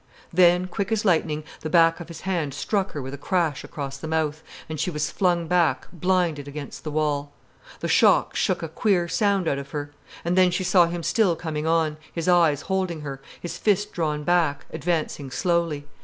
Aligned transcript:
Then, 0.33 0.65
quick 0.65 0.91
as 0.91 1.05
lightning, 1.05 1.43
the 1.59 1.69
back 1.69 1.99
of 1.99 2.07
his 2.07 2.21
hand 2.21 2.55
struck 2.55 2.93
her 2.93 3.03
with 3.03 3.13
a 3.13 3.19
crash 3.19 3.63
across 3.63 3.97
the 3.99 4.07
mouth, 4.07 4.41
and 4.67 4.79
she 4.79 4.89
was 4.89 5.11
flung 5.11 5.45
back 5.45 5.85
blinded 5.93 6.47
against 6.47 6.83
the 6.83 6.89
wall. 6.89 7.33
The 7.81 7.87
shock 7.87 8.35
shook 8.35 8.63
a 8.63 8.67
queer 8.67 9.07
sound 9.07 9.47
out 9.47 9.59
of 9.59 9.69
her. 9.69 9.91
And 10.25 10.35
then 10.35 10.49
she 10.49 10.63
saw 10.63 10.87
him 10.87 11.03
still 11.03 11.35
coming 11.35 11.67
on, 11.67 11.97
his 12.11 12.27
eyes 12.27 12.61
holding 12.61 13.01
her, 13.01 13.21
his 13.39 13.59
fist 13.59 13.93
drawn 13.93 14.23
back, 14.23 14.65
advancing 14.73 15.29
slowly. 15.29 15.85